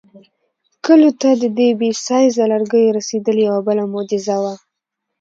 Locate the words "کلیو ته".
0.85-1.29